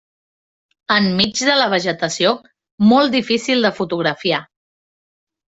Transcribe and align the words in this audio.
En 0.95 1.09
mig 1.19 1.43
de 1.49 1.57
la 1.59 1.67
vegetació, 1.73 2.33
molt 2.93 3.15
difícil 3.19 3.69
de 3.69 3.73
fotografiar. 3.83 4.43